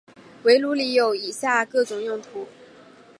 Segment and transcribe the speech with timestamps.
[0.45, 2.47] 围炉里有以下各种用途。